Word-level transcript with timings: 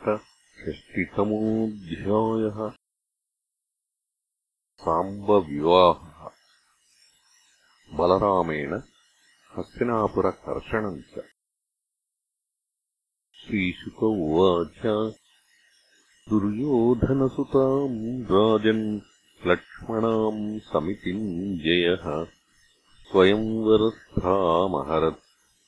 अष्टषष्टितमोऽध्यायः 0.00 2.72
साम्बविवाहः। 4.76 6.30
बलरामेण 7.94 8.82
हस्तिनापुरकर्षणम् 9.58 11.02
च। 11.02 11.24
श्रीशुक 13.34 14.02
उवाच 14.02 15.14
दुर्योधनसुताम् 16.28 18.22
राजन् 18.22 19.00
लक्ष्मणाम् 19.46 20.60
समितिम् 20.60 21.58
जयः। 21.58 22.26
स्वयंवरस्थामहरत् 23.10 25.24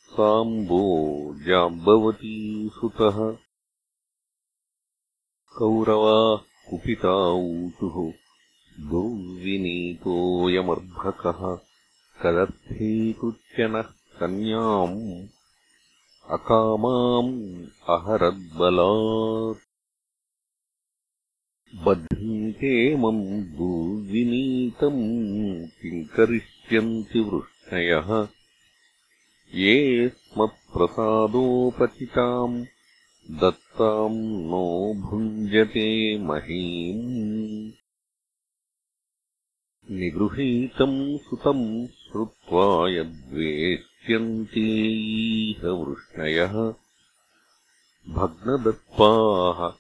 साम्बो 0.07 1.35
जाम्बवती 1.39 2.71
सुतः 2.75 3.42
कौरवाः 5.59 6.71
कुपिता 6.71 7.33
ऊचुः 7.33 8.13
दुर्विनीतोऽयमर्भकः 8.91 11.59
कदर्थीकृत्य 12.23 13.69
नः 13.69 13.85
कन्याम् 14.21 15.27
अकामाम् 16.31 17.67
अहरद्बलात्। 17.89 19.59
बध्नीतेमम् 21.85 23.43
दुर्विनीतम् 23.43 25.67
किम् 25.67 26.05
करिष्यन्ति 26.05 27.21
वृष्णयः। 27.21 28.29
ये 29.55 30.09
स्मत्प्रसादोपचिताम् 30.09 32.65
दत्ताम् 33.31 34.47
नो 34.47 34.95
भुञ्जते 34.95 36.19
महीम्। 36.19 37.73
निगृहीतम् 39.91 41.19
सुतम् 41.19 41.87
श्रुत्वा 41.87 42.89
यद्वेष्यन्तेह 42.89 45.69
वृष्णयः। 45.69 46.75
भग्नदत्पाः 48.09 49.73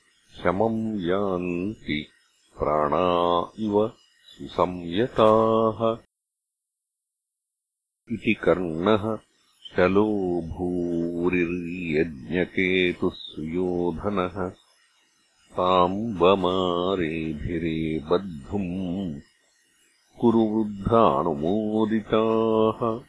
शमम् 0.42 1.00
यान्ति 1.00 2.08
प्राणा 2.58 3.52
इव 3.58 3.92
सुसंयताः। 4.24 5.96
इति 8.12 8.34
कर्णः 8.34 9.18
शलो 9.76 10.42
भूरिर्यज्ञकेतुः 10.46 13.10
सुयोधनः 13.14 14.50
साम्बमारेभिरे 15.52 18.04
बद्धुम् 18.10 19.20
कुरुवृद्धानुमोदिताः। 20.20 23.00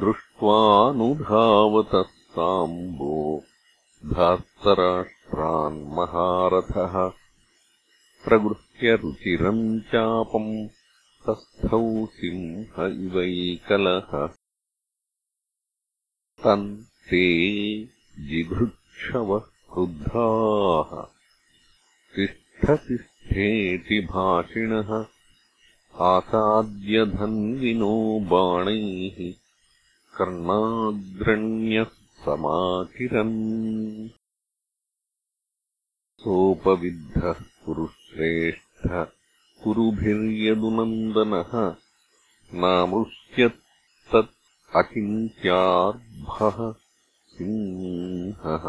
दृष्ट्वानुधावतः 0.00 2.02
साम्बो 2.02 3.44
प्रगृह्य 8.24 8.96
रुचिरम् 8.96 9.80
चापम् 9.80 10.68
तस्थौ 11.26 12.06
सिंह 12.06 12.86
इवैकलः 12.86 14.39
तम् 16.44 16.76
ते 17.10 17.24
जिघृक्षवः 18.18 19.38
क्रुद्धाः। 19.38 20.90
तिष्ठतिष्ठेति 22.16 24.00
भाषिणः 24.00 24.90
आसाद्यधन्विनो 26.00 27.94
बाणैः 28.20 29.32
कर्णाग्रण्यः 30.16 31.90
समाकिरन्। 32.24 33.38
सोपविद्धः 36.20 37.32
कुरुश्रेष्ठ 37.32 38.86
कुरुभिर्यदुनन्दनः 39.64 41.52
नामृष्यत्तत् 42.54 43.59
अचिन्त्यार्भः 44.78 46.58
सिंहः 47.36 48.64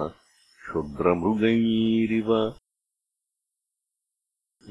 क्षुद्रमृगैरिव 0.62 2.30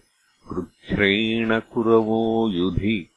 कृच्छ्रेण 0.49 1.59
कुरवो 1.59 2.49
युधि। 2.49 3.09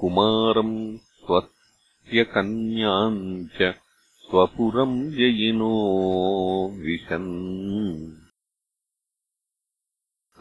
कुमारम् 0.00 0.98
स्वस्त्यकन्याम् 0.98 3.46
च 3.46 3.74
स्वपुरम् 4.20 5.12
जयिनो 5.12 6.68
विशन्। 6.68 8.16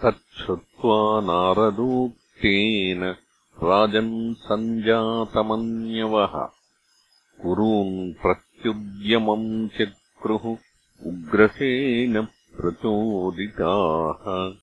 तच्छ्रुत्वा 0.04 1.22
नारदोक्तेन 1.22 3.16
राजन् 3.64 4.34
सञ्जातमन्यवः 4.34 6.59
कुरून् 7.44 8.14
प्रत्युद्यमम् 8.14 9.70
चक्रुः 9.70 10.58
उग्रसेन 11.06 12.26
प्रचोदिताः। 12.26 14.54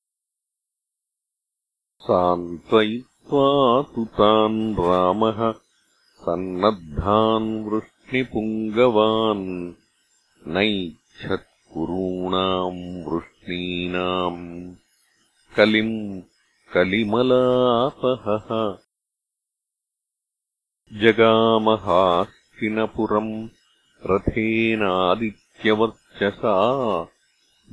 सान्त्वयित्वा 2.01 3.83
तु 3.83 4.05
तान् 4.05 4.75
रामः 4.75 5.55
सन्नद्धान् 6.21 7.65
वृष्णिपुङ्गवान्। 7.65 9.75
नैच्छत्कुरूणाम् 10.47 13.05
वृष्णीनाम्। 13.05 14.75
कलिम् 15.57 16.23
कलिमलापहः। 16.75 18.79
जगामहाः 21.01 22.36
किनपुरम् 22.59 23.33
रथेनादित्यवर्चसा 24.11 24.55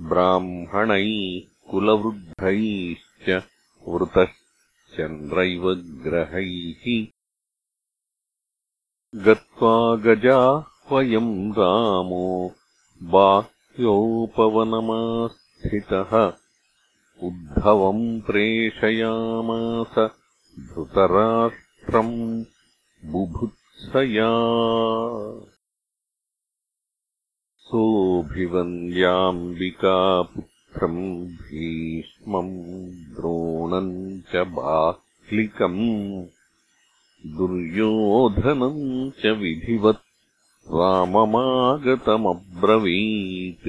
ब्राह्मणैः 0.09 1.09
कुलवृद्धैश्च 1.71 3.27
वृतश्चन्द्रैव 3.93 5.65
ग्रहैः 6.05 6.83
गत्वा 9.25 9.73
गजाह्वयम् 10.05 11.33
रामो 11.57 12.27
बाह्योपवनमास्थितः 13.15 13.91
उद्धवम् 17.27 18.05
प्रेषयामास 18.27 19.95
धृतराष्ट्रम् 20.69 22.15
बुभुत्सया 23.83 24.31
सोऽभिवन्द्याम्बिकापुत्र 27.57 30.51
सुमित्रम् 30.73 31.39
भीष्मम् 31.39 32.53
द्रोणम् 33.15 33.89
च 34.29 34.31
बाह्लिकम् 34.55 35.81
दुर्योधनम् 37.37 38.79
च 39.19 39.21
विधिवत् 39.41 40.07
राममागतमब्रवीत्। 40.77 43.67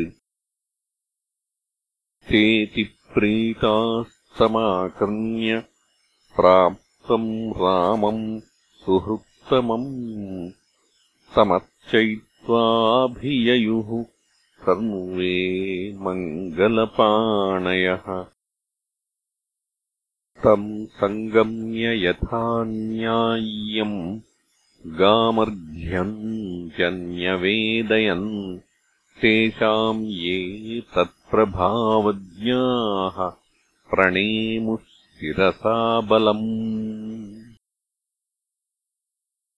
तेति 2.29 2.85
प्रीतास्तमाकर्ण्य 3.15 5.51
प्राप्तम् 6.37 7.33
रामम् 7.63 8.25
सुहृत्तमम् 9.49 10.51
समर्चयित्वाभिययुः 11.35 14.05
सर्वे 14.65 15.35
मङ्गलपाणयः। 15.99 18.27
तम् 20.45 20.87
सङ्गम्य 20.87 22.07
यथा 22.07 22.65
न्याय्यम् 22.65 24.21
गामर्घ्यम् 24.87 26.71
च 26.71 26.77
न्यवेदयन् 26.81 28.59
तेषाम् 29.21 30.07
ये 30.07 30.81
तत्प्रभावज्ञाः 30.81 33.33
प्रणेमुः 33.91 36.01
बलम् 36.09 36.74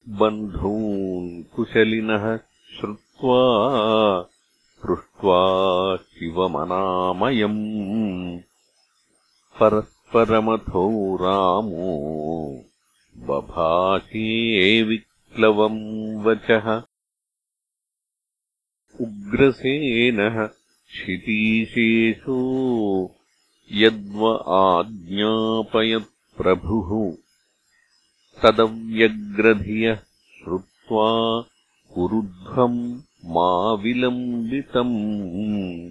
बन्धून् 0.08 1.56
कुशलिनः 1.56 2.38
श्रुत्वा 2.80 3.40
पृष्ट्वा 4.82 5.96
शिवमनामयम्। 5.96 8.40
परस्परमथो 9.60 11.16
रामो 11.16 12.64
बभाषे 13.16 14.82
विक्लवम् 14.82 16.24
वचः। 16.24 16.82
उग्रसेनः 19.00 20.46
क्षितीशेषो 20.46 22.40
यद्व 23.72 24.44
आज्ञापयत्प्रभुः 24.48 27.25
तदव्यग्रधियः 28.42 29.96
श्रुत्वा 29.96 31.10
कुरुध्वम् 31.94 33.00
मा 33.24 33.72
विलम्बितम् 33.72 35.90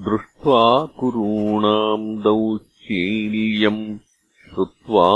दृष्ट्वा 0.00 0.86
कुरूणाम् 0.86 2.22
दौश्चील्यम् 2.22 3.98
श्रुत्वा 3.98 5.06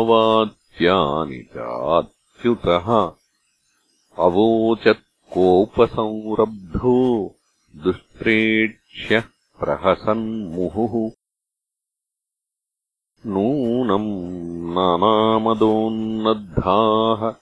वाच्यानि 0.00 1.38
चाच्युतः। 1.38 3.12
अवोचत् 4.18 5.32
कोपसंरब्धो 5.32 7.36
दुष्प्रेक्ष्यः 7.76 9.22
प्रहसन्मुहुः 9.60 11.10
नूनम् 13.26 14.74
नानामदोन्नद्धाः 14.74 17.34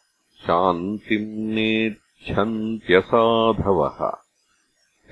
शान्तिम् 0.46 1.54
नेच्छन्त्यसाधवः। 1.54 4.16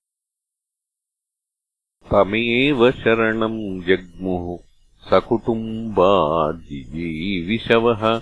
तमेव 2.10 2.90
शरणम् 2.90 3.82
जग्मुः 3.82 4.58
सकुटुम्बा 5.10 6.52
जिजीविषवः 6.52 8.20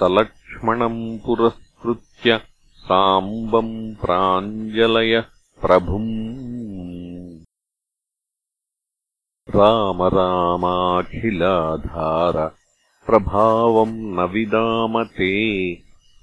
सलक्ष्मणम् 0.00 1.18
पुरस्कृत्य 1.18 2.40
साम्बम् 2.76 3.94
प्राञ्जलयः 3.94 5.24
प्रभुम् 5.60 6.47
राम 9.50 10.02
रामाखिलाधार। 10.02 12.56
प्रभावम् 13.06 13.90
न 13.90 14.20
विदामते 14.20 15.32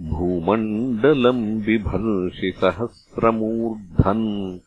भूमण्डलम् 0.00 1.62
बिभर्षि 1.62 2.54
सहस्रमूर्धन्। 2.60 4.58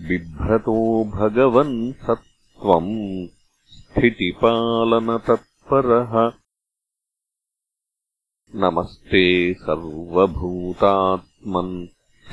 बिभ्रतो 0.02 0.76
भगवन् 1.16 1.74
सत्त्वम् 1.94 2.92
स्थितिपालनतत्परः 3.74 6.14
नमस्ते 8.56 9.24
सर्वभूतात्मन् 9.54 11.74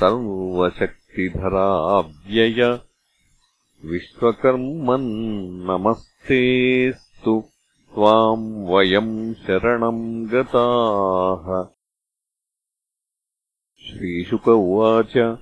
सर्वशक्तिधराव्यय। 0.00 2.60
विश्वकर्मन् 3.84 5.10
नमस्तेऽस्तु 5.70 7.34
त्वाम् 7.96 8.66
वयम् 8.66 9.34
शरणम् 9.34 10.26
गताः। 10.26 11.68
श्रीशुक 13.86 14.48
उवाच। 14.48 15.38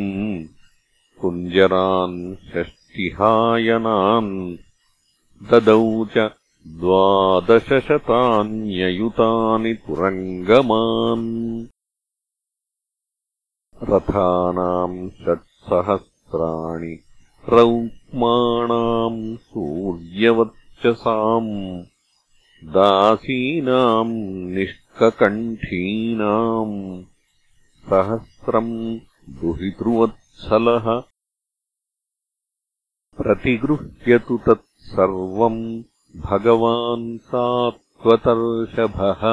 कुञ्जरान् 1.22 2.20
षष्टिहायनान् 2.52 4.32
ददौ 5.50 5.84
च 6.14 6.16
द्वादशशतान्ययुतानि 6.82 9.74
तुरङ्गमान् 9.84 11.28
रथानाम् 13.92 14.98
षट्सहस्राणि 15.24 16.94
रौक्माणाम् 17.54 19.22
सूर्यवर्चसाम् 19.50 21.54
दासीनाम् 22.76 24.16
निष्ककण्ठीनाम् 24.56 25.38
सहस्रम् 27.90 28.72
दुहितृवत्सलः 29.42 30.88
प्रतिगृह्यतु 33.20 34.36
तत्सर्वम् 34.48 35.62
भगवान् 36.26 37.06
सात्वतर्षभः 37.30 39.24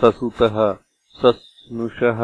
ससुतः 0.00 0.58
सस्नुषः 1.22 2.20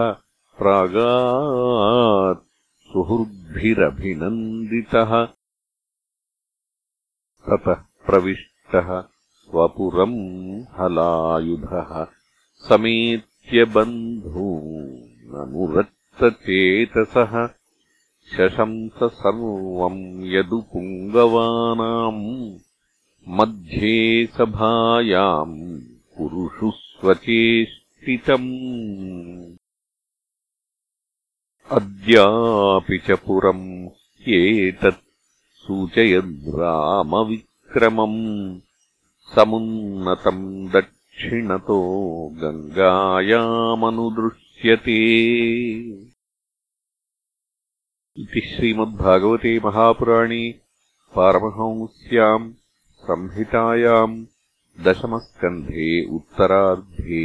प्रागात् 0.58 2.44
सुहृद्भिरभिनन्दितः। 2.92 5.12
ततः 7.46 7.80
प्रविष्टः 8.06 8.88
स्वपुरम् 9.40 10.20
हलायुधः 10.76 11.90
समेत्यबन्धूननुरक्तचेतसः 15.25 17.33
शशंस 18.35 18.99
सर्वम् 19.21 20.02
यदुपुङ्गवानाम् 20.35 22.21
मध्ये 23.38 23.97
सभायाम् 24.37 25.57
पुरुषु 26.16 26.69
स्वचेष्टितम् 26.81 28.50
अद्यापि 31.78 32.97
च 33.07 33.09
पुरम् 33.26 33.66
ह्येतत् 34.26 35.02
सूचयद्रामविक्रमम् 35.64 38.21
समुन्नतम् 39.35 40.45
दक्षिणतो 40.75 41.78
गङ्गायामनुदृश्यते 44.64 44.92
इति 48.23 48.40
श्रीमद्भागवते 48.50 49.52
महापुराणे 49.64 50.44
पारमहंस्याम् 51.14 52.47
संहितायाम् 53.04 54.14
दशमस्कन्धे 54.78 55.88
उत्तरार्धे 56.16 57.25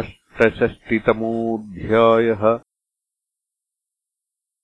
अष्टषष्टितमोऽध्यायः 0.00 2.42